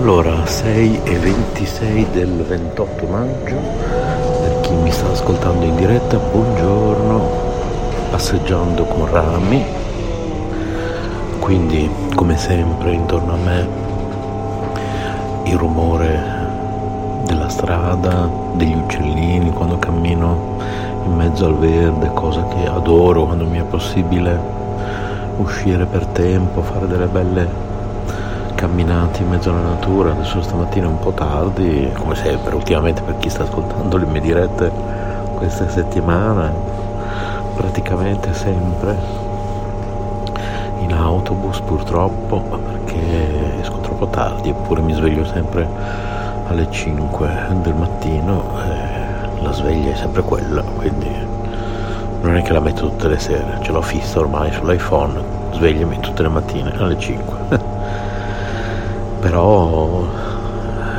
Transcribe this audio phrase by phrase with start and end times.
[0.00, 7.28] Allora, 6 e 26 del 28 maggio, per chi mi sta ascoltando in diretta, buongiorno,
[8.08, 9.64] passeggiando con rami,
[11.40, 13.68] quindi come sempre intorno a me
[15.42, 16.22] il rumore
[17.24, 20.58] della strada, degli uccellini quando cammino
[21.06, 24.38] in mezzo al verde, cosa che adoro quando mi è possibile
[25.38, 27.67] uscire per tempo, fare delle belle
[28.58, 33.16] camminate in mezzo alla natura, adesso stamattina è un po' tardi, come sempre ultimamente per
[33.18, 34.68] chi sta ascoltando le mie dirette
[35.36, 36.52] queste settimane,
[37.54, 38.96] praticamente sempre
[40.80, 45.64] in autobus purtroppo perché esco troppo tardi eppure mi sveglio sempre
[46.48, 47.28] alle 5
[47.62, 51.08] del mattino e la sveglia è sempre quella, quindi
[52.22, 56.22] non è che la metto tutte le sere, ce l'ho fissa ormai sull'iPhone, svegliami tutte
[56.22, 57.37] le mattine alle 5.
[59.20, 60.04] Però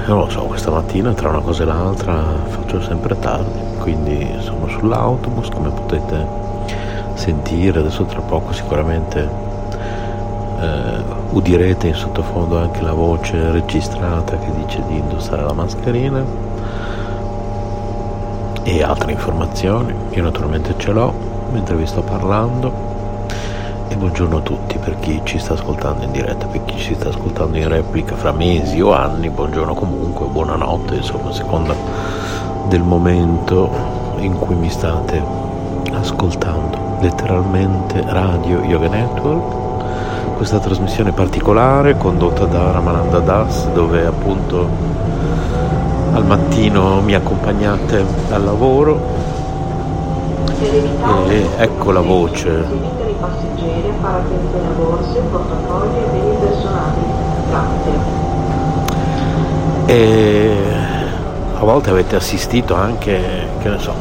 [0.06, 4.68] non lo so, questa mattina tra una cosa e l'altra faccio sempre tardi, quindi sono
[4.68, 6.26] sull'autobus, come potete
[7.14, 9.30] sentire, adesso tra poco sicuramente
[10.60, 16.24] eh, udirete in sottofondo anche la voce registrata che dice di indossare la mascherina
[18.64, 21.14] e altre informazioni, io naturalmente ce l'ho
[21.52, 22.89] mentre vi sto parlando
[24.00, 27.58] buongiorno a tutti per chi ci sta ascoltando in diretta, per chi ci sta ascoltando
[27.58, 31.76] in replica fra mesi o anni, buongiorno comunque, buonanotte, insomma a seconda
[32.70, 33.70] del momento
[34.20, 35.22] in cui mi state
[35.92, 36.96] ascoltando.
[37.02, 44.66] Letteralmente Radio Yoga Network, questa trasmissione particolare condotta da Ramananda Das dove appunto
[46.14, 49.18] al mattino mi accompagnate al lavoro.
[51.28, 57.02] E ecco la voce passeggeri a fare attenzione a borse, portafogli e beni personali.
[57.50, 58.18] Grazie.
[59.86, 60.58] E
[61.56, 63.94] a volte avete assistito anche, che ne so,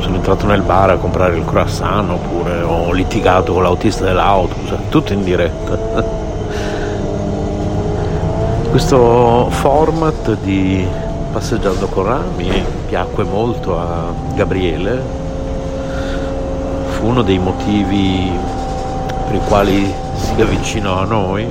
[0.00, 5.12] sono entrato nel bar a comprare il croissant oppure ho litigato con l'autista dell'autobus, tutto
[5.12, 6.22] in diretta.
[8.70, 10.86] Questo format di
[11.32, 15.23] Passeggiando con Rami piacque molto a Gabriele
[17.04, 18.32] uno dei motivi
[19.26, 21.46] per i quali si avvicinò a noi.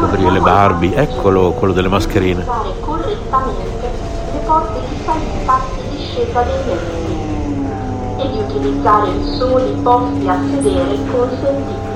[0.00, 2.44] Gabriele Barbi, eccolo, quello delle mascherine.
[8.18, 11.94] e di utilizzare i soli posti a sedere consentiti.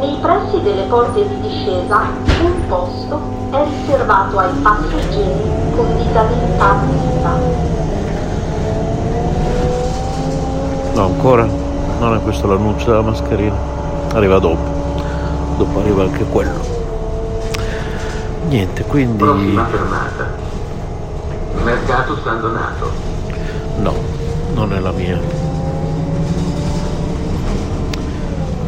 [0.00, 2.02] Nei pressi delle porte di discesa
[2.42, 3.20] un posto
[3.52, 7.81] è riservato ai passeggeri con disabilità visiva
[11.02, 11.44] No, ancora
[11.98, 13.56] non è questo l'annuncio della mascherina.
[14.12, 14.62] Arriva dopo.
[15.56, 16.60] Dopo arriva anche quello.
[18.46, 19.16] Niente, quindi.
[19.16, 20.30] Prossima fermata.
[21.64, 22.90] Mercato San Donato.
[23.78, 23.94] No,
[24.54, 25.18] non è la mia.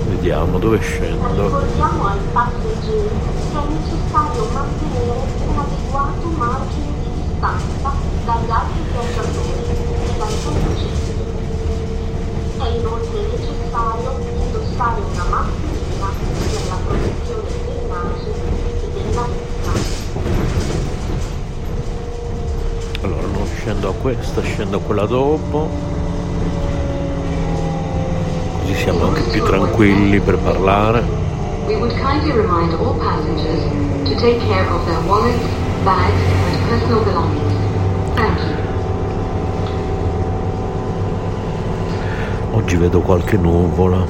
[0.09, 1.45] Vediamo dove scendo.
[1.45, 3.11] Ricordiamo ai passeggeri
[3.53, 7.93] che è necessario mantenere un adeguato margine di distanza
[8.25, 9.55] dagli altri viaggiatori
[10.03, 11.04] e dai conducenti.
[12.75, 16.09] È inoltre necessario indossare una mascherina
[16.51, 18.35] per la protezione del naso
[18.65, 19.73] e della vita.
[23.03, 25.69] Allora non scendo a questa, scendo a quella dopo.
[28.59, 31.05] Così siamo anche più tranquilli per parlare.
[31.69, 33.63] We would kindly remind all passengers
[34.03, 35.47] to take care of their wallets,
[35.85, 37.54] bags and personal belongings.
[42.55, 44.07] Oggi vedo qualche nuvola.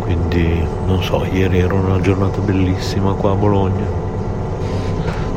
[0.00, 3.84] Quindi non so ieri era una giornata bellissima qua a Bologna.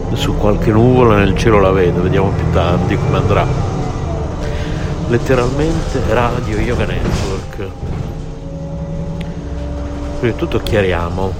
[0.07, 3.45] Adesso qualche nuvola nel cielo la vedo vediamo più tardi come andrà.
[5.09, 7.67] Letteralmente Radio Yoga Network.
[10.19, 11.33] Prima di tutto chiariamo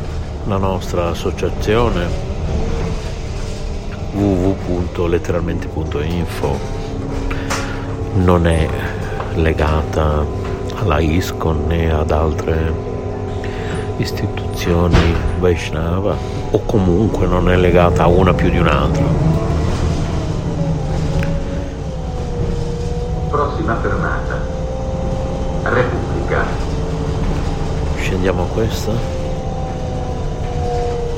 [0.48, 2.32] la nostra associazione
[4.12, 6.83] www.letteralmente.info
[8.14, 8.68] non è
[9.36, 10.26] legata
[10.76, 12.92] alla ISCON né ad altre
[13.98, 16.16] istituzioni Vaishnava
[16.52, 19.04] o comunque non è legata a una più di un'altra.
[23.30, 24.42] Prossima fermata.
[25.64, 26.46] Repubblica.
[27.98, 28.92] Scendiamo a questa?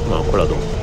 [0.08, 0.75] No, quella dopo.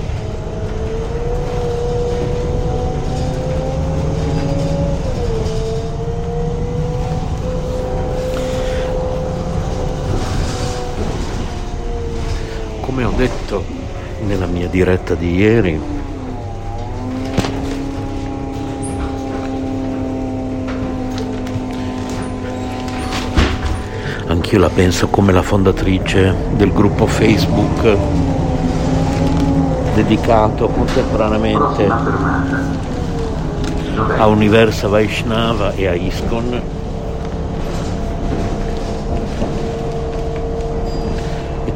[14.73, 15.81] Diretta di ieri.
[24.26, 27.97] Anch'io la penso come la fondatrice del gruppo Facebook
[29.94, 31.87] dedicato contemporaneamente
[34.17, 36.81] a Universa Vaishnava e a ISKCON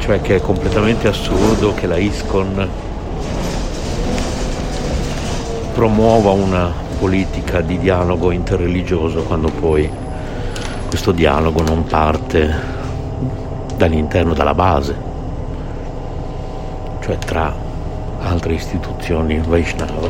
[0.07, 2.69] cioè che è completamente assurdo che la ISCON
[5.73, 9.91] promuova una politica di dialogo interreligioso quando poi
[10.87, 12.55] questo dialogo non parte
[13.75, 14.95] dall'interno, dalla base,
[17.01, 17.53] cioè tra
[18.21, 20.09] altre istituzioni Vaishnava.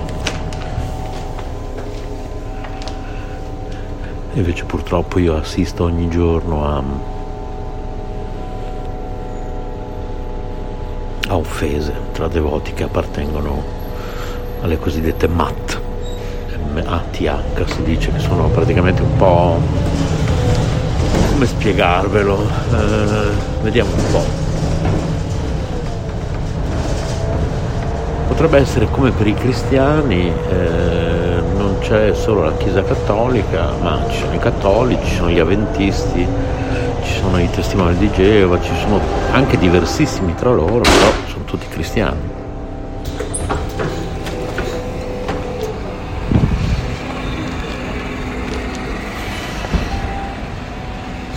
[4.34, 7.17] Invece purtroppo io assisto ogni giorno a
[11.28, 13.64] a offese tra devoti che appartengono
[14.62, 15.80] alle cosiddette MAT,
[16.74, 19.60] M-A-T-H si dice che sono praticamente un po'
[21.32, 24.46] come spiegarvelo, eh, vediamo un po'.
[28.28, 34.20] Potrebbe essere come per i cristiani, eh, non c'è solo la Chiesa cattolica, ma ci
[34.20, 36.28] sono i cattolici, ci sono gli avventisti,
[37.08, 39.00] ci sono i testimoni di Geova, ci sono
[39.32, 42.36] anche diversissimi tra loro, però sono tutti cristiani.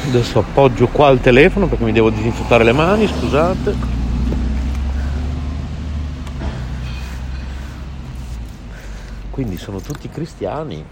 [0.08, 3.98] Adesso appoggio qua il telefono perché mi devo disinfettare le mani, scusate.
[9.30, 10.84] Quindi sono tutti cristiani,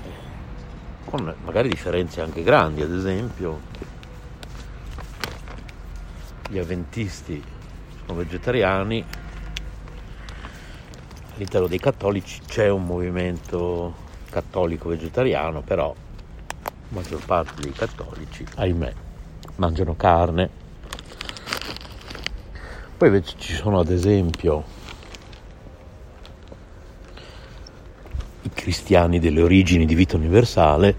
[1.04, 3.60] con magari differenze anche grandi, ad esempio
[6.48, 7.42] gli avventisti
[8.06, 9.04] sono vegetariani,
[11.34, 13.94] all'interno dei cattolici c'è un movimento
[14.30, 18.92] cattolico vegetariano, però la maggior parte dei cattolici, ahimè,
[19.56, 20.66] mangiano carne.
[22.96, 24.64] Poi invece ci sono ad esempio
[28.42, 30.96] i cristiani delle origini di vita universale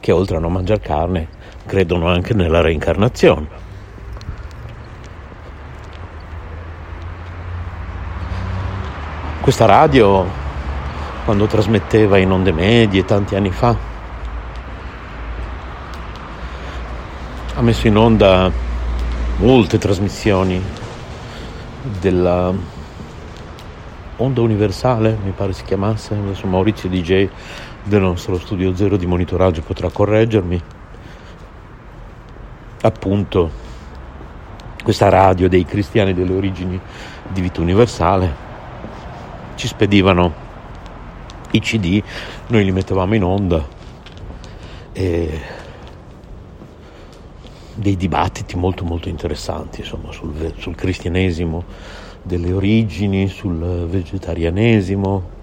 [0.00, 1.28] che oltre a non mangiare carne
[1.66, 3.65] credono anche nella reincarnazione.
[9.46, 10.26] Questa radio,
[11.24, 13.76] quando trasmetteva in onde medie tanti anni fa,
[17.54, 18.50] ha messo in onda
[19.36, 20.60] molte trasmissioni
[22.00, 22.52] della
[24.16, 27.28] Onda Universale, mi pare si chiamasse, adesso Maurizio DJ
[27.84, 30.60] del nostro studio zero di monitoraggio potrà correggermi.
[32.80, 33.50] Appunto,
[34.82, 36.80] questa radio dei cristiani delle origini
[37.28, 38.45] di vita universale
[39.56, 40.44] ci spedivano
[41.50, 42.02] i CD,
[42.48, 43.66] noi li mettevamo in onda
[44.92, 45.40] e
[47.74, 51.64] dei dibattiti molto molto interessanti insomma, sul, sul cristianesimo
[52.22, 55.34] delle origini, sul vegetarianesimo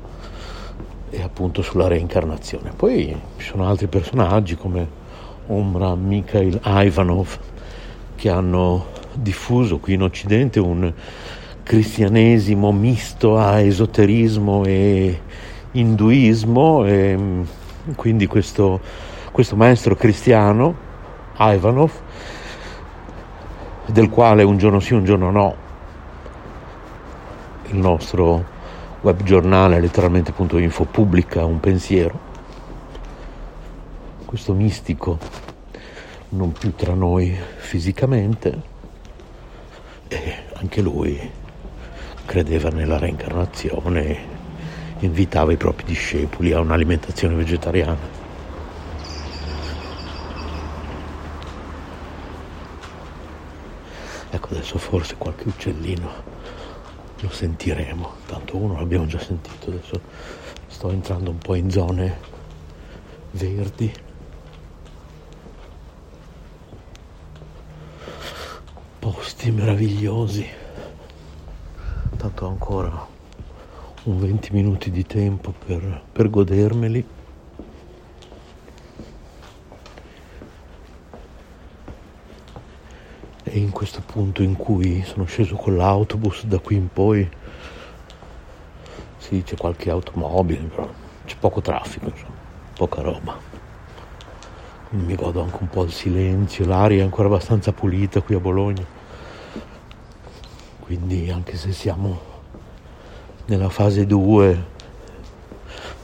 [1.10, 2.72] e appunto sulla reincarnazione.
[2.76, 5.02] Poi ci sono altri personaggi come
[5.48, 7.38] Omra Mikhail Ivanov
[8.16, 10.92] che hanno diffuso qui in Occidente un
[11.64, 15.22] cristianesimo misto a esoterismo e
[15.72, 17.44] induismo e mm,
[17.96, 18.80] quindi questo,
[19.32, 20.76] questo maestro cristiano
[21.38, 21.92] Ivanov
[23.88, 25.56] del quale un giorno sì un giorno no
[27.68, 28.52] il nostro
[29.02, 32.32] web giornale letteralmente.info pubblica un pensiero.
[34.26, 35.18] Questo mistico
[36.30, 38.62] non più tra noi fisicamente
[40.08, 41.32] e anche lui
[42.26, 44.32] credeva nella reincarnazione
[45.00, 48.22] invitava i propri discepoli a un'alimentazione vegetariana.
[54.30, 56.32] Ecco adesso forse qualche uccellino
[57.20, 60.02] lo sentiremo, tanto uno l'abbiamo già sentito, adesso
[60.68, 62.20] sto entrando un po' in zone
[63.32, 63.94] verdi.
[69.00, 70.62] Posti meravigliosi
[72.34, 73.08] tanto ancora
[74.04, 77.06] un 20 minuti di tempo per, per godermeli.
[83.44, 87.30] E in questo punto in cui sono sceso con l'autobus, da qui in poi
[89.18, 90.90] sì, c'è qualche automobile, però
[91.26, 92.34] c'è poco traffico, insomma,
[92.76, 93.38] poca roba.
[94.90, 98.40] Quindi mi godo anche un po' il silenzio, l'aria è ancora abbastanza pulita qui a
[98.40, 99.02] Bologna
[100.96, 102.20] quindi anche se siamo
[103.46, 104.64] nella fase 2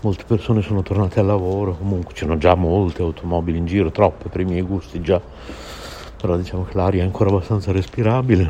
[0.01, 4.29] molte persone sono tornate al lavoro, comunque ci sono già molte automobili in giro, troppe
[4.29, 5.22] per i miei gusti già,
[6.17, 8.50] però diciamo che l'aria è ancora abbastanza respirabile.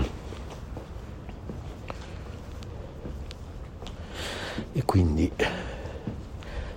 [4.71, 5.29] E quindi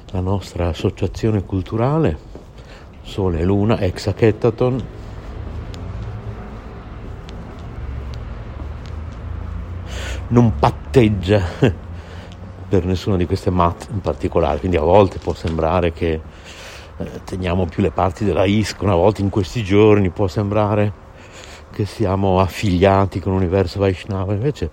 [0.06, 2.18] la nostra associazione culturale
[3.02, 5.01] Sole e Luna, ex Hackathon,
[10.32, 11.42] non patteggia
[12.68, 16.20] per nessuna di queste mat in particolare, quindi a volte può sembrare che
[16.96, 21.00] eh, teniamo più le parti della ISCON, a volte in questi giorni può sembrare
[21.70, 24.70] che siamo affiliati con l'universo Vaishnava, invece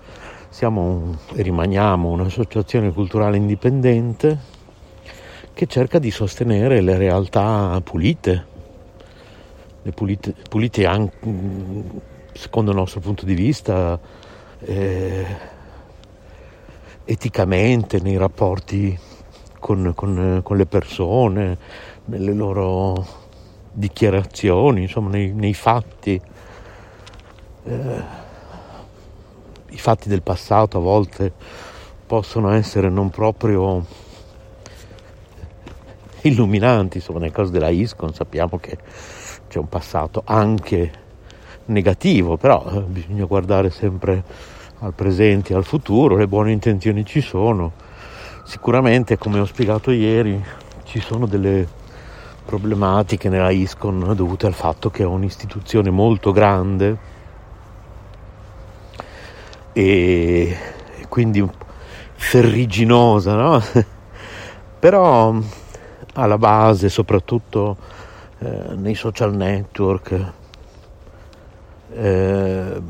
[0.50, 4.58] siamo e rimaniamo un'associazione culturale indipendente
[5.54, 8.46] che cerca di sostenere le realtà pulite,
[9.82, 11.18] le pulite, pulite anche
[12.34, 14.00] secondo il nostro punto di vista.
[14.62, 15.26] Eh,
[17.06, 18.98] eticamente nei rapporti
[19.60, 21.58] con, con, con, le persone,
[22.06, 23.06] nelle loro
[23.72, 26.22] dichiarazioni, insomma nei, nei fatti.
[27.64, 28.04] Eh,
[29.70, 31.32] I fatti del passato a volte
[32.06, 33.86] possono essere non proprio
[36.22, 38.78] illuminanti, insomma nel caso della ISCON sappiamo che
[39.48, 41.08] c'è un passato anche
[41.70, 44.24] negativo, però eh, bisogna guardare sempre
[44.80, 47.72] al presente e al futuro, le buone intenzioni ci sono.
[48.44, 50.42] Sicuramente, come ho spiegato ieri,
[50.84, 51.68] ci sono delle
[52.46, 56.98] problematiche nella ISCON dovute al fatto che è un'istituzione molto grande
[59.72, 60.58] e
[61.08, 61.48] quindi
[62.16, 63.62] ferriginosa, no?
[64.80, 65.36] però
[66.14, 67.78] alla base, soprattutto
[68.40, 70.38] eh, nei social network,
[71.92, 72.82] eh,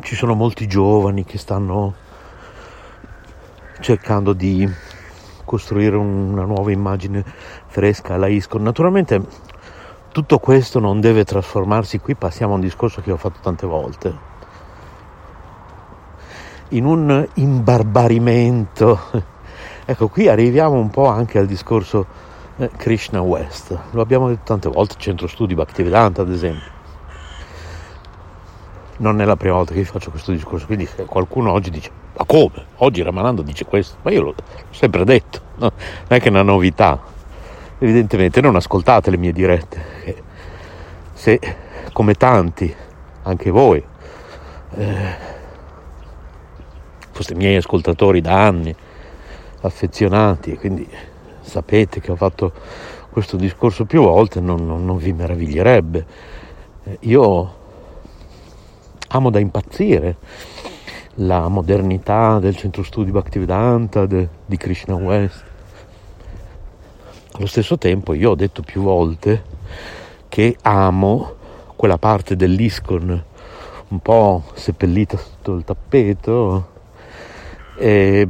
[0.00, 1.94] ci sono molti giovani che stanno
[3.80, 4.68] cercando di
[5.44, 7.24] costruire una nuova immagine
[7.66, 8.62] fresca alla ISCON.
[8.62, 9.20] Naturalmente
[10.12, 14.14] tutto questo non deve trasformarsi, qui passiamo a un discorso che ho fatto tante volte,
[16.70, 19.00] in un imbarbarimento.
[19.88, 22.06] Ecco, qui arriviamo un po' anche al discorso
[22.56, 26.75] eh, Krishna West, lo abbiamo detto tante volte, centro studi Bhaktivedanta ad esempio
[28.98, 31.90] non è la prima volta che vi faccio questo discorso, quindi se qualcuno oggi dice
[32.16, 32.64] ma come?
[32.76, 34.34] Oggi Ramananda dice questo, ma io l'ho,
[34.70, 35.70] sempre detto, no?
[36.08, 36.98] non è che è una novità,
[37.78, 40.24] evidentemente non ascoltate le mie dirette,
[41.12, 41.38] se
[41.92, 42.74] come tanti,
[43.22, 43.84] anche voi,
[44.76, 45.16] eh,
[47.10, 48.74] foste miei ascoltatori da anni,
[49.60, 50.88] affezionati, quindi
[51.40, 52.52] sapete che ho fatto
[53.10, 56.06] questo discorso più volte, non, non, non vi meraviglierebbe.
[56.84, 57.55] Eh, io
[59.08, 60.16] amo da impazzire
[61.16, 65.44] la modernità del centro studi Bhaktivedanta, de, di Krishna West.
[67.32, 69.42] Allo stesso tempo io ho detto più volte
[70.28, 71.34] che amo
[71.76, 73.24] quella parte dell'ISCON
[73.88, 76.74] un po' seppellita sotto il tappeto,
[77.78, 78.26] e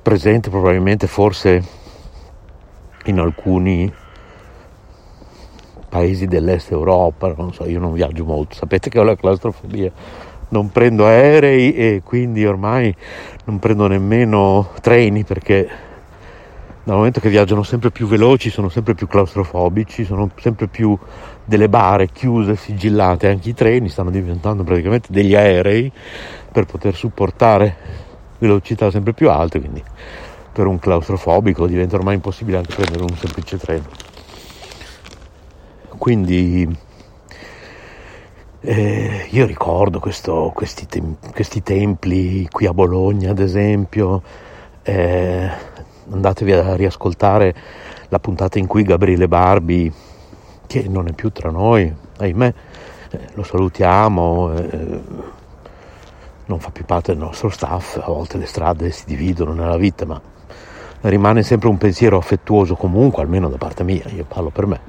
[0.00, 1.62] presente probabilmente forse
[3.04, 3.92] in alcuni
[5.88, 9.90] paesi dell'est Europa, non so, io non viaggio molto, sapete che ho la claustrofobia,
[10.50, 12.94] non prendo aerei e quindi ormai
[13.44, 15.68] non prendo nemmeno treni perché
[16.88, 20.96] dal momento che viaggiano sempre più veloci sono sempre più claustrofobici, sono sempre più
[21.44, 25.92] delle bare chiuse, sigillate, anche i treni stanno diventando praticamente degli aerei
[26.50, 27.76] per poter supportare
[28.38, 29.82] velocità sempre più alte, quindi
[30.50, 34.07] per un claustrofobico diventa ormai impossibile anche prendere un semplice treno.
[35.98, 36.76] Quindi
[38.60, 44.22] eh, io ricordo questo, questi, tem- questi, templi qui a Bologna, ad esempio.
[44.82, 45.50] Eh,
[46.10, 47.54] andatevi a riascoltare
[48.08, 49.92] la puntata in cui Gabriele Barbi,
[50.66, 52.54] che non è più tra noi, ahimè,
[53.10, 55.00] eh, lo salutiamo, eh,
[56.46, 60.06] non fa più parte del nostro staff, a volte le strade si dividono nella vita,
[60.06, 60.18] ma
[61.02, 64.80] rimane sempre un pensiero affettuoso comunque, almeno da parte mia, io parlo per me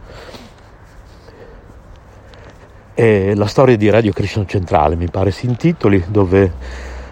[2.99, 6.51] è la storia di Radio Krishna Centrale, mi pare si intitoli, dove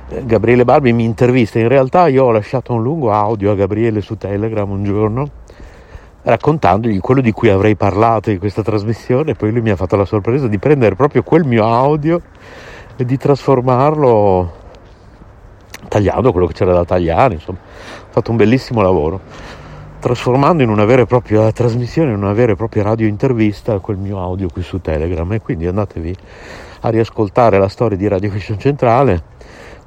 [0.10, 1.60] eh, Gabriele Barbi mi intervista.
[1.60, 5.30] In realtà io ho lasciato un lungo audio a Gabriele su Telegram un giorno
[6.24, 10.04] raccontandogli quello di cui avrei parlato in questa trasmissione, poi lui mi ha fatto la
[10.04, 12.22] sorpresa di prendere proprio quel mio audio
[12.98, 14.66] e di trasformarlo
[15.88, 19.22] tagliando quello che c'era da tagliare, insomma, ha fatto un bellissimo lavoro
[20.08, 23.98] trasformando in una vera e propria trasmissione, in una vera e propria radio intervista quel
[23.98, 26.16] mio audio qui su Telegram e quindi andatevi
[26.82, 29.22] a riascoltare la storia di Radio Christian Centrale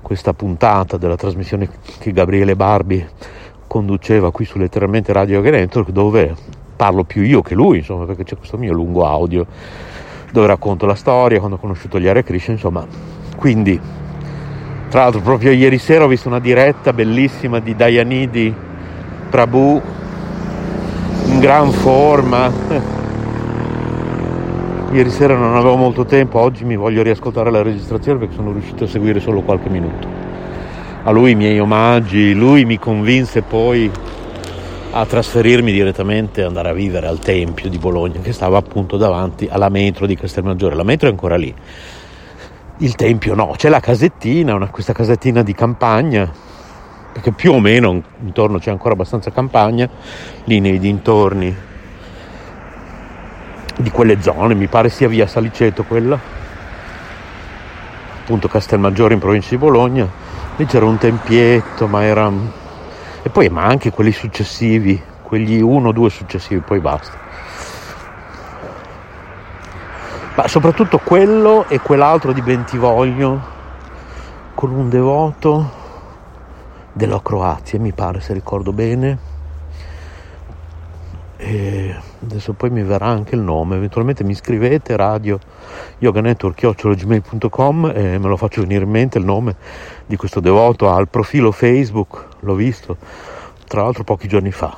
[0.02, 3.02] questa puntata della trasmissione che Gabriele Barbi
[3.66, 6.34] conduceva qui su letteralmente Radio Network dove
[6.76, 9.46] parlo più io che lui, insomma, perché c'è questo mio lungo audio
[10.32, 12.86] dove racconto la storia, quando ho conosciuto gli Hare Krishna, insomma.
[13.36, 13.80] Quindi,
[14.90, 18.54] tra l'altro, proprio ieri sera ho visto una diretta bellissima di Dayanidi
[19.30, 19.80] Prabhu
[21.30, 22.50] in gran forma.
[24.92, 28.84] Ieri sera non avevo molto tempo, oggi mi voglio riascoltare la registrazione perché sono riuscito
[28.84, 30.08] a seguire solo qualche minuto.
[31.04, 33.88] A lui i miei omaggi, lui mi convinse poi
[34.90, 39.68] a trasferirmi direttamente andare a vivere al Tempio di Bologna che stava appunto davanti alla
[39.68, 40.74] metro di Castelmaggiore.
[40.74, 41.54] La metro è ancora lì.
[42.78, 46.28] Il Tempio no, c'è la casettina, una, questa casettina di campagna,
[47.12, 49.88] perché più o meno intorno c'è ancora abbastanza campagna,
[50.44, 51.54] lì nei dintorni
[53.76, 56.18] di quelle zone, mi pare sia via Saliceto quella,
[58.20, 60.08] appunto Castelmaggiore in provincia di Bologna,
[60.56, 62.30] lì c'era un tempietto, ma era
[63.22, 67.18] e poi ma anche quelli successivi, quegli uno o due successivi, poi basta.
[70.34, 73.58] Ma soprattutto quello e quell'altro di Bentivoglio
[74.54, 75.79] con un devoto
[76.92, 79.28] della Croazia, mi pare se ricordo bene.
[81.36, 85.38] E adesso poi mi verrà anche il nome, eventualmente mi scrivete radio
[85.98, 89.56] yoganetwork.gmail.com e me lo faccio venire in mente il nome
[90.04, 92.96] di questo devoto al profilo Facebook, l'ho visto
[93.66, 94.76] tra l'altro pochi giorni fa.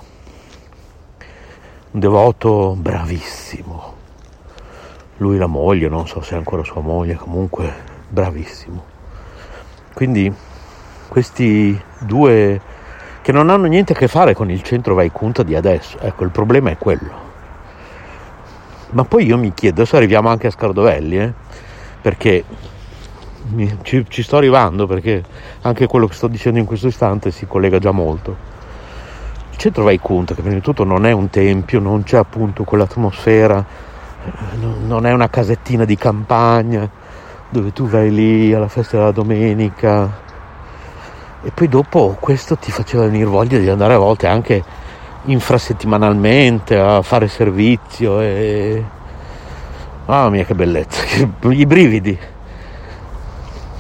[1.90, 3.94] Un devoto bravissimo.
[5.16, 7.72] Lui la moglie, non so se è ancora sua moglie, comunque
[8.08, 8.84] bravissimo.
[9.94, 10.32] Quindi
[11.12, 12.58] questi due
[13.20, 16.30] che non hanno niente a che fare con il centro Vaikunta di adesso, ecco il
[16.30, 17.10] problema è quello.
[18.92, 21.32] Ma poi io mi chiedo, adesso arriviamo anche a Scardovelli, eh,
[22.00, 22.44] perché
[23.48, 25.22] mi, ci, ci, sto arrivando perché
[25.60, 28.34] anche quello che sto dicendo in questo istante si collega già molto.
[29.50, 33.62] Il centro Vaikunta, che prima di tutto non è un tempio, non c'è appunto quell'atmosfera,
[34.86, 36.88] non è una casettina di campagna
[37.50, 40.21] dove tu vai lì alla festa della domenica
[41.44, 44.62] e poi dopo questo ti faceva venire voglia di andare a volte anche
[45.24, 48.84] infrasettimanalmente a fare servizio e...
[50.06, 51.02] Mamma mia che bellezza,
[51.50, 52.18] i brividi.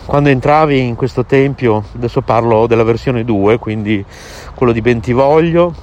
[0.04, 4.04] Quando entravi in questo tempio, adesso parlo della versione 2, quindi
[4.54, 5.74] quello di Bentivoglio,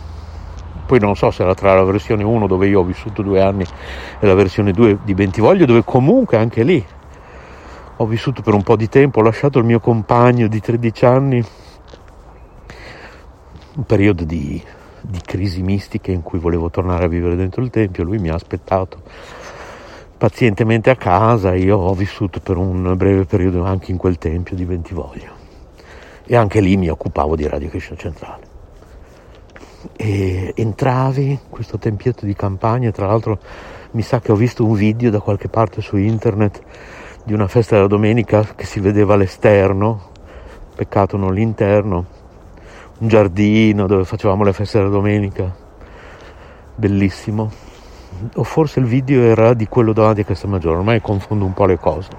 [0.86, 3.64] poi non so se era tra la versione 1 dove io ho vissuto due anni
[4.20, 6.84] e la versione 2 di Bentivoglio, dove comunque anche lì
[7.98, 11.46] ho vissuto per un po' di tempo, ho lasciato il mio compagno di 13 anni,
[13.76, 14.62] un periodo di,
[15.02, 18.36] di crisi mistiche in cui volevo tornare a vivere dentro il tempio, lui mi ha
[18.36, 19.02] aspettato
[20.18, 24.66] pazientemente a casa, io ho vissuto per un breve periodo anche in quel tempio di
[24.66, 25.38] Bentivoglio
[26.26, 28.58] e anche lì mi occupavo di Radio Krishna Centrale.
[29.96, 33.40] E entravi in questo tempietto di campagna, tra l'altro
[33.92, 36.62] mi sa che ho visto un video da qualche parte su internet
[37.24, 40.12] di una festa della domenica che si vedeva all'esterno,
[40.76, 42.06] peccato non l'interno,
[43.00, 45.54] un giardino dove facevamo le feste della domenica,
[46.76, 47.68] bellissimo
[48.36, 51.78] o forse il video era di quello davanti a Castelmaggiore, ormai confondo un po' le
[51.78, 52.10] cose.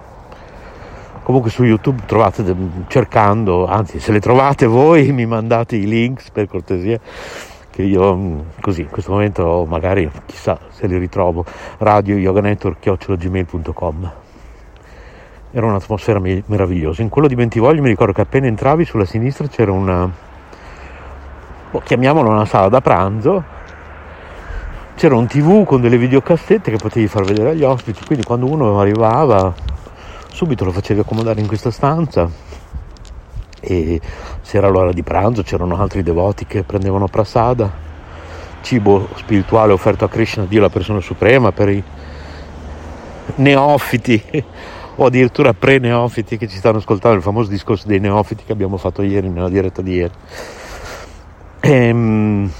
[1.22, 2.44] Comunque su YouTube trovate
[2.88, 6.98] cercando, anzi se le trovate voi mi mandate i links per cortesia,
[7.70, 11.44] che io mm, così in questo momento magari chissà se li ritrovo,
[11.78, 14.12] radio yoga network gmail.com.
[15.52, 17.02] Era un'atmosfera meravigliosa.
[17.02, 20.08] In quello di Bentivoglio mi ricordo che appena entravi sulla sinistra c'era una,
[21.70, 23.44] oh, chiamiamola una sala da pranzo,
[24.96, 28.80] c'era un tv con delle videocassette che potevi far vedere agli ospiti, quindi quando uno
[28.80, 29.52] arrivava
[30.30, 32.28] subito lo facevi accomodare in questa stanza.
[33.62, 34.00] E
[34.40, 37.70] se era l'ora di pranzo c'erano altri devoti che prendevano prasada,
[38.62, 41.82] cibo spirituale offerto a Krishna, Dio la persona suprema, per i
[43.36, 44.44] neofiti
[44.96, 49.02] o addirittura pre-neofiti che ci stanno ascoltando, il famoso discorso dei neofiti che abbiamo fatto
[49.02, 50.12] ieri nella diretta di ieri.
[51.62, 52.50] Ehm,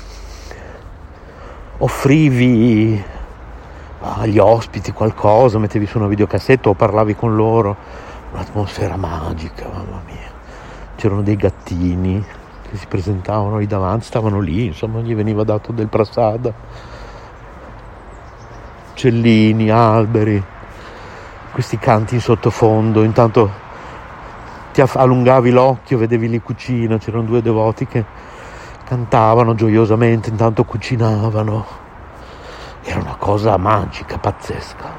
[1.78, 3.02] offrivi
[4.00, 7.74] agli ospiti qualcosa, mettevi su una videocassetta o parlavi con loro,
[8.32, 10.30] un'atmosfera magica, mamma mia.
[10.96, 12.22] C'erano dei gattini
[12.68, 16.52] che si presentavano lì davanti, stavano lì, insomma, gli veniva dato del prasada,
[18.90, 20.44] uccellini, alberi,
[21.52, 23.50] questi canti in sottofondo, intanto
[24.72, 28.28] ti allungavi l'occhio, vedevi lì cucina, c'erano due devoti che
[28.90, 31.64] cantavano gioiosamente, intanto cucinavano.
[32.82, 34.90] Era una cosa magica, pazzesca.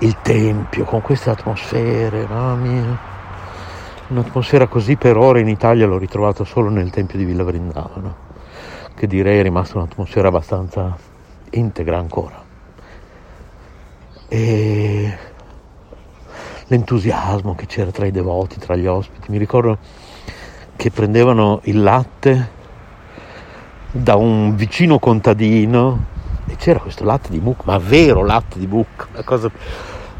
[0.00, 2.98] Il tempio con queste atmosfere, mamma mia.
[4.08, 8.12] un'atmosfera così per ora in Italia l'ho ritrovato solo nel Tempio di Villa Vrindavana,
[8.92, 10.96] che direi è rimasta un'atmosfera abbastanza
[11.50, 12.42] integra ancora.
[14.26, 15.18] E
[16.66, 19.78] l'entusiasmo che c'era tra i devoti, tra gli ospiti, mi ricordo
[20.78, 22.50] che prendevano il latte
[23.90, 26.04] da un vicino contadino
[26.46, 29.50] e c'era questo latte di mucca, ma vero latte di mucca, una cosa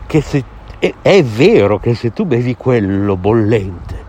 [0.04, 0.42] che se,
[0.80, 4.04] è, è vero che se tu bevi quello bollente,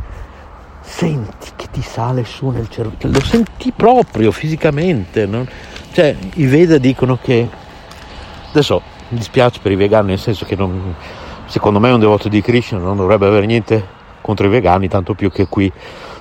[0.82, 5.46] senti che ti sale su nel cervello, lo senti proprio fisicamente, no?
[5.92, 7.48] cioè i Veda dicono che,
[8.50, 10.96] adesso mi dispiace per i vegani nel senso che non,
[11.46, 15.32] secondo me un devoto di Krishna non dovrebbe avere niente contro i vegani, tanto più
[15.32, 15.72] che qui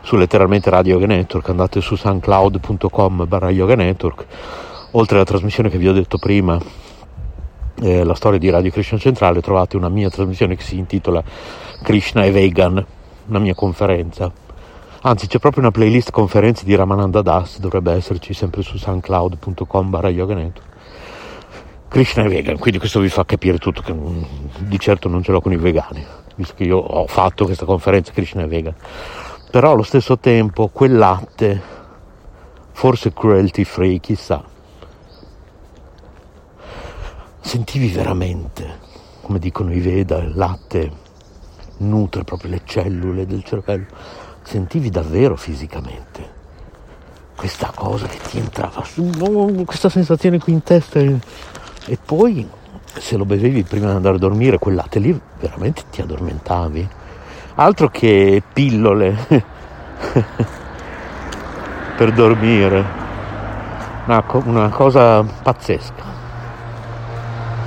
[0.09, 4.25] su letteralmente Radio Yoga Network, andate su suncloud.com barra Yoga Network,
[4.93, 6.59] oltre alla trasmissione che vi ho detto prima,
[7.83, 11.23] eh, la storia di Radio Krishna Centrale, trovate una mia trasmissione che si intitola
[11.83, 12.83] Krishna e Vegan,
[13.27, 14.33] una mia conferenza.
[15.03, 20.09] Anzi, c'è proprio una playlist conferenze di Ramananda Das, dovrebbe esserci sempre su suncloud.com barra
[20.09, 20.69] Yoga Network.
[21.89, 23.95] Krishna è vegan, quindi questo vi fa capire tutto che
[24.57, 26.03] di certo non ce l'ho con i vegani,
[26.35, 28.75] visto che io ho fatto questa conferenza Krishna è vegan
[29.51, 31.61] però allo stesso tempo quel latte,
[32.73, 34.45] forse cruelty free, chissà,
[37.41, 38.79] sentivi veramente,
[39.23, 41.07] come dicono i Veda, il latte
[41.79, 43.87] nutre proprio le cellule del cervello,
[44.43, 46.37] sentivi davvero fisicamente
[47.39, 50.99] questa cosa che ti entrava su, questa sensazione qui in testa?
[50.99, 52.47] E poi
[52.97, 56.89] se lo bevevi prima di andare a dormire, quel latte lì veramente ti addormentavi
[57.61, 59.17] altro che pillole
[61.97, 62.85] per dormire,
[64.05, 66.05] una, una, cosa pazzesca.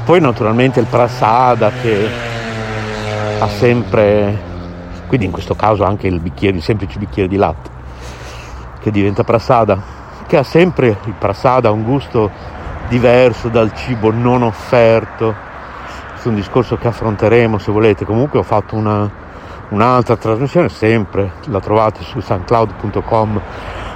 [0.06, 2.10] Poi naturalmente il prasada che
[3.40, 4.42] ha sempre,
[5.08, 7.70] quindi in questo caso anche il bicchiere, il semplice bicchiere di latte
[8.80, 9.78] che diventa prasada,
[10.26, 12.32] che ha sempre il prasada un gusto
[12.88, 15.36] diverso dal cibo non offerto.
[16.12, 18.06] Questo è un discorso che affronteremo se volete.
[18.06, 19.10] Comunque ho fatto una,
[19.72, 23.42] un'altra trasmissione, sempre la trovate su soundcloud.com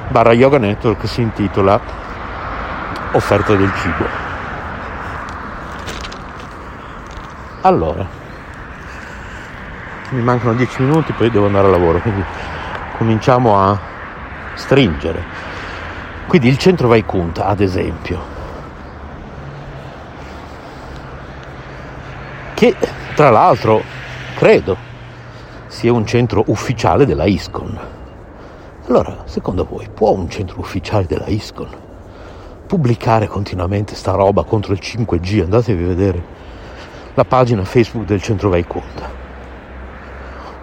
[0.09, 2.03] barra yoga network si intitola
[3.11, 4.05] Offerta del cibo.
[7.61, 8.05] Allora,
[10.09, 12.23] mi mancano 10 minuti, poi devo andare a lavoro, quindi
[12.97, 13.79] cominciamo a
[14.53, 15.23] stringere.
[16.27, 18.19] Quindi il centro Vaikunta, ad esempio,
[22.53, 22.75] che
[23.15, 23.81] tra l'altro
[24.35, 24.84] credo
[25.75, 27.79] sia un centro ufficiale della ISCON.
[28.87, 31.83] Allora, secondo voi, può un centro ufficiale della ISCON
[32.65, 35.43] pubblicare continuamente sta roba contro il 5G?
[35.43, 36.23] Andatevi a vedere
[37.13, 39.23] la pagina Facebook del centro Vaikunta.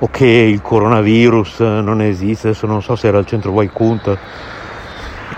[0.00, 4.18] O che il coronavirus non esiste, adesso non so se era il centro Vaikunta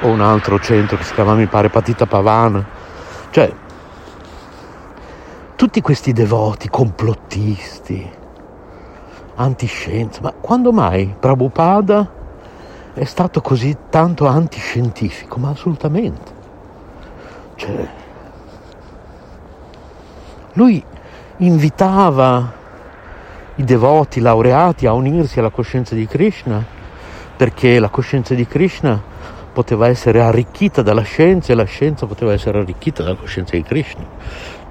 [0.00, 2.64] o un altro centro che si chiama, mi pare, Patita Pavana.
[3.30, 3.52] Cioè,
[5.54, 8.10] tutti questi devoti complottisti,
[9.36, 12.22] antiscienza, ma quando mai Prabhupada
[12.94, 15.38] è stato così tanto antiscientifico?
[15.38, 16.32] Ma assolutamente.
[17.56, 17.88] Cioè,
[20.54, 20.82] lui
[21.38, 22.52] invitava
[23.56, 26.64] i devoti laureati a unirsi alla coscienza di Krishna
[27.36, 29.00] perché la coscienza di Krishna
[29.52, 34.04] poteva essere arricchita dalla scienza e la scienza poteva essere arricchita dalla coscienza di Krishna.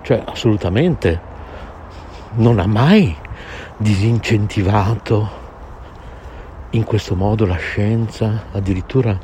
[0.01, 1.31] Cioè, assolutamente
[2.35, 3.15] non ha mai
[3.83, 5.41] disincentivato
[6.71, 9.15] in questo modo la scienza, addirittura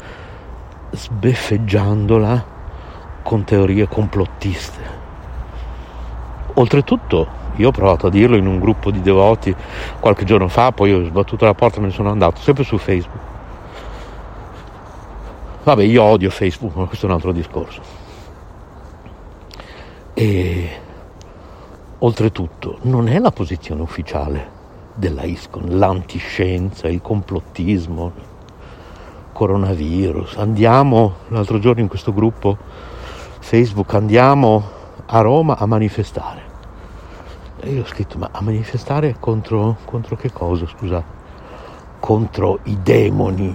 [0.92, 2.46] sbeffeggiandola
[3.24, 4.98] con teorie complottiste.
[6.56, 9.56] Oltretutto, io ho provato a dirlo in un gruppo di devoti
[10.00, 12.78] qualche giorno fa, poi ho sbattuto la porta e me ne sono andato, sempre su
[12.78, 13.28] Facebook.
[15.64, 17.82] Vabbè, io odio Facebook, ma questo è un altro discorso.
[20.14, 20.88] E
[22.02, 24.58] Oltretutto non è la posizione ufficiale
[24.94, 28.14] della ISCON, l'antiscienza, il complottismo,
[29.34, 30.38] coronavirus.
[30.38, 32.58] Andiamo, l'altro giorno in questo gruppo
[33.40, 34.64] Facebook, andiamo
[35.08, 36.42] a Roma a manifestare.
[37.60, 41.18] E io ho scritto, ma a manifestare contro, contro che cosa, scusate?
[42.00, 43.54] Contro i demoni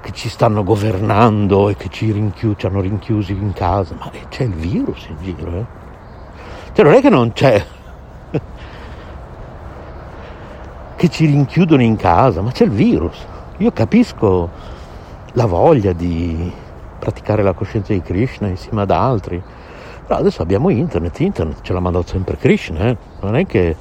[0.00, 3.94] che ci stanno governando e che ci, rinchiu- ci hanno rinchiusi in casa.
[3.98, 5.81] Ma c'è il virus in giro, eh?
[6.72, 7.64] Cioè non è che non c'è
[11.02, 13.26] che ci rinchiudono in casa, ma c'è il virus.
[13.56, 14.48] Io capisco
[15.32, 16.52] la voglia di
[16.96, 19.42] praticare la coscienza di Krishna insieme ad altri,
[20.06, 22.96] però adesso abbiamo internet, internet ce l'ha mandato sempre Krishna, eh?
[23.20, 23.76] non è che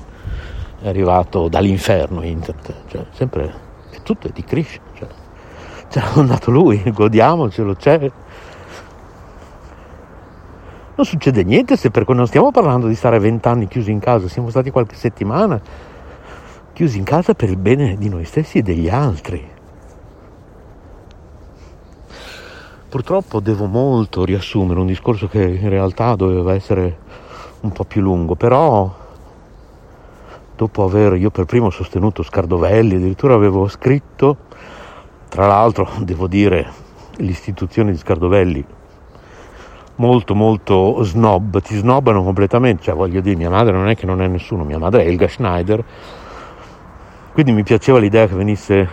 [0.81, 3.53] è arrivato dall'inferno internet, cioè, sempre,
[3.91, 5.07] è tutto è di Krishna, cioè,
[5.89, 8.11] ce l'ha dato lui, godiamocelo, c'è.
[11.01, 14.51] Non succede niente se per non stiamo parlando di stare vent'anni chiusi in casa, siamo
[14.51, 15.59] stati qualche settimana
[16.73, 19.43] chiusi in casa per il bene di noi stessi e degli altri.
[22.87, 26.99] Purtroppo devo molto riassumere un discorso che in realtà doveva essere
[27.61, 28.95] un po' più lungo, però
[30.55, 34.37] dopo aver io per primo sostenuto Scardovelli, addirittura avevo scritto,
[35.29, 36.71] tra l'altro devo dire,
[37.15, 38.65] l'istituzione di Scardovelli
[40.01, 44.19] molto molto snob, ti snobbano completamente, cioè voglio dire, mia madre non è che non
[44.19, 45.83] è nessuno, mia madre è Elga Schneider,
[47.31, 48.89] quindi mi piaceva l'idea che venisse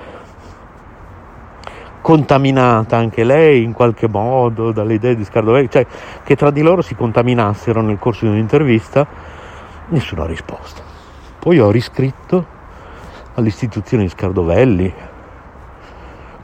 [2.03, 5.87] contaminata anche lei in qualche modo dalle idee di Scardovelli, cioè
[6.23, 9.07] che tra di loro si contaminassero nel corso di un'intervista,
[9.89, 10.83] nessuna risposta.
[11.39, 12.45] Poi ho riscritto
[13.35, 14.93] all'istituzione di Scardovelli,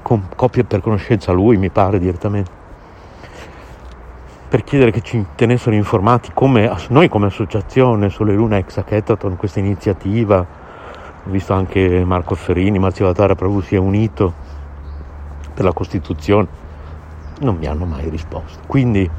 [0.01, 2.64] con copia per conoscenza lui, mi pare direttamente,
[4.55, 9.59] per chiedere che ci tenessero informati come noi come associazione sulle Luna Ex Hackathon, questa
[9.59, 14.33] iniziativa, ho visto anche Marco Ferrini, Marzio Vatara Prabhu si è unito
[15.53, 16.47] per la Costituzione,
[17.41, 18.61] non mi hanno mai risposto.
[18.69, 19.11] Quindi,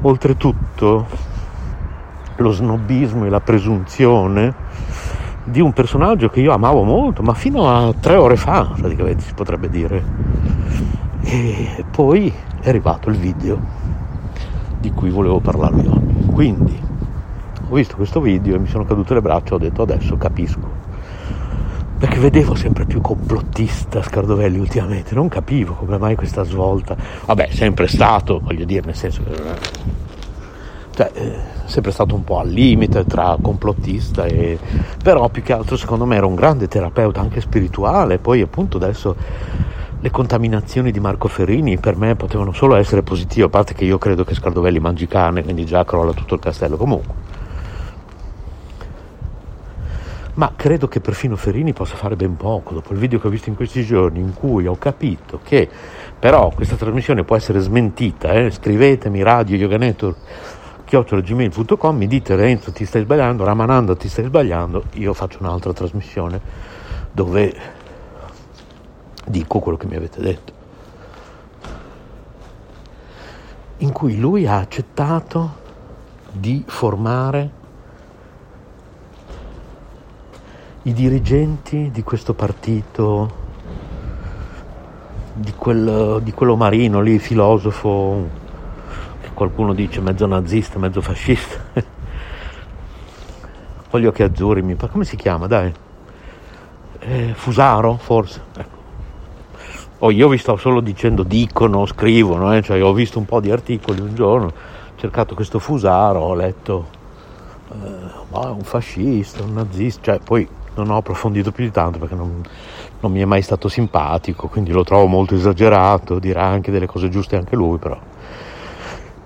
[0.00, 1.06] oltretutto,
[2.36, 4.54] lo snobismo e la presunzione
[5.44, 9.34] di un personaggio che io amavo molto, ma fino a tre ore fa, praticamente si
[9.34, 10.02] potrebbe dire.
[11.20, 13.97] E poi è arrivato il video
[14.80, 16.26] di cui volevo parlarvi oggi.
[16.32, 16.80] Quindi
[17.68, 20.86] ho visto questo video e mi sono cadute le braccia, ho detto adesso capisco.
[21.98, 27.88] Perché vedevo sempre più complottista Scardovelli ultimamente, non capivo come mai questa svolta, vabbè, sempre
[27.88, 29.86] stato, voglio dire, nel senso che
[30.98, 31.34] cioè, eh,
[31.66, 34.58] sempre stato un po' al limite tra complottista e
[35.00, 39.14] però più che altro secondo me era un grande terapeuta anche spirituale, poi appunto adesso
[40.00, 43.98] le contaminazioni di Marco Ferrini per me potevano solo essere positive, a parte che io
[43.98, 47.28] credo che Scardovelli mangi carne, quindi già crolla tutto il castello comunque
[50.38, 53.48] ma credo che perfino Ferini possa fare ben poco dopo il video che ho visto
[53.48, 55.68] in questi giorni in cui ho capito che
[56.16, 58.50] però questa trasmissione può essere smentita eh?
[58.50, 60.16] scrivetemi radio yoga network
[60.84, 66.40] chiocciolagmail.com mi dite Renzo ti stai sbagliando Ramananda ti stai sbagliando io faccio un'altra trasmissione
[67.10, 67.52] dove
[69.28, 70.58] dico quello che mi avete detto
[73.78, 75.66] in cui lui ha accettato
[76.32, 77.50] di formare
[80.82, 83.46] i dirigenti di questo partito,
[85.34, 88.28] di, quel, di quello marino lì, filosofo,
[89.20, 91.58] che qualcuno dice mezzo nazista, mezzo fascista,
[93.90, 95.72] con gli occhi azzurri, mi pare, come si chiama, dai?
[97.00, 98.77] Eh, Fusaro, forse, ecco.
[100.00, 102.62] Oh, io vi sto solo dicendo dicono, scrivono, eh?
[102.62, 104.52] cioè, ho visto un po' di articoli un giorno, ho
[104.94, 106.86] cercato questo Fusaro, ho letto
[107.72, 107.76] eh,
[108.30, 112.42] un fascista, un nazista, cioè poi non ho approfondito più di tanto perché non,
[113.00, 117.08] non, mi è mai stato simpatico, quindi lo trovo molto esagerato, dirà anche delle cose
[117.08, 117.98] giuste anche lui però.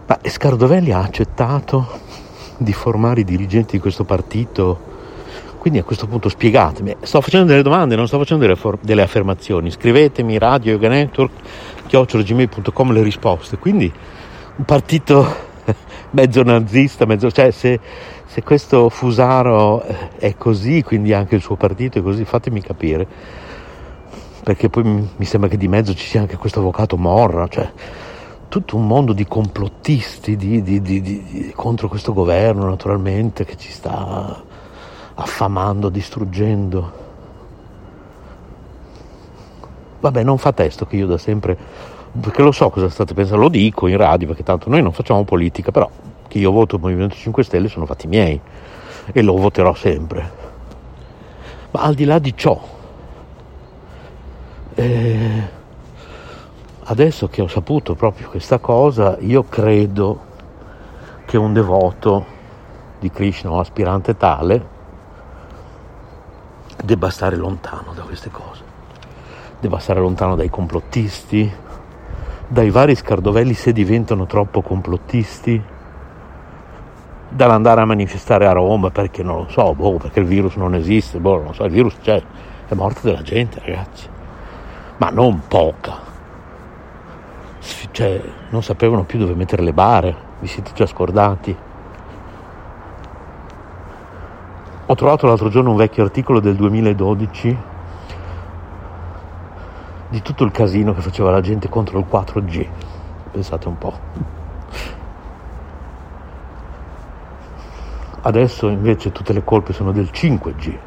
[0.06, 1.86] Ma Scardovelli ha accettato
[2.56, 4.91] di formare i dirigenti di questo partito,
[5.62, 9.02] quindi a questo punto spiegatemi, sto facendo delle domande, non sto facendo delle, for- delle
[9.02, 11.30] affermazioni, scrivetemi radio yoga network,
[11.86, 13.92] chiocciolagmail.com le risposte, quindi
[14.56, 15.24] un partito
[16.10, 17.78] mezzo nazista, mezzo, cioè se
[18.26, 19.84] se questo Fusaro
[20.18, 23.06] è così, quindi anche il suo partito è così, fatemi capire.
[24.42, 27.70] Perché poi mi sembra che di mezzo ci sia anche questo avvocato Morra, cioè
[28.48, 34.50] tutto un mondo di complottisti di, di, di, contro questo governo, naturalmente, che ci sta
[35.14, 37.00] affamando, distruggendo.
[40.00, 41.56] Vabbè, non fa testo che io da sempre,
[42.20, 45.24] perché lo so cosa state pensando, lo dico in radio, perché tanto noi non facciamo
[45.24, 45.88] politica, però
[46.26, 48.40] che io voto il Movimento 5 Stelle sono fatti miei
[49.12, 50.40] e lo voterò sempre.
[51.70, 52.60] Ma al di là di ciò,
[54.74, 55.48] eh,
[56.84, 60.30] adesso che ho saputo proprio questa cosa, io credo
[61.24, 62.24] che un devoto
[62.98, 64.71] di Krishna o aspirante tale
[66.82, 68.62] debba stare lontano da queste cose,
[69.60, 71.50] debba stare lontano dai complottisti,
[72.48, 75.62] dai vari scardovelli se diventano troppo complottisti,
[77.28, 81.18] dall'andare a manifestare a Roma perché non lo so, boh, perché il virus non esiste,
[81.18, 82.20] boh, non lo so, il virus c'è,
[82.68, 84.08] è morta della gente ragazzi,
[84.98, 86.10] ma non poca.
[87.92, 91.56] Cioè, non sapevano più dove mettere le bare, vi siete già scordati.
[94.86, 97.58] Ho trovato l'altro giorno un vecchio articolo del 2012
[100.08, 102.68] di tutto il casino che faceva la gente contro il 4G.
[103.30, 103.98] Pensate un po'.
[108.22, 110.78] Adesso invece tutte le colpe sono del 5G.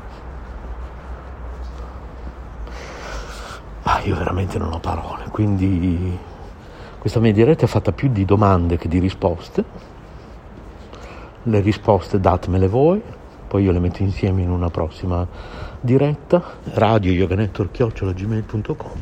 [3.83, 6.17] Ma io veramente non ho parole, quindi
[6.99, 9.63] questa mia diretta è fatta più di domande che di risposte.
[11.43, 13.01] Le risposte datemele voi,
[13.55, 15.25] poi io le metto insieme in una prossima
[15.79, 16.43] diretta.
[16.73, 19.01] Radio Yoga Network chiocciolagmail.com.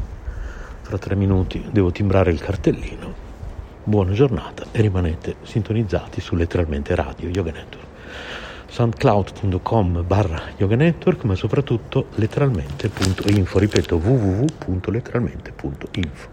[0.82, 3.12] Fra tre minuti devo timbrare il cartellino.
[3.84, 7.88] Buona giornata e rimanete sintonizzati su letteralmente Radio Yoga Network.
[8.68, 16.33] soundcloud.com barra yoga network ma soprattutto letteralmente.info ripeto www.letteralmente.info